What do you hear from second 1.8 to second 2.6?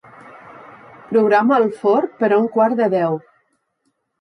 forn per a un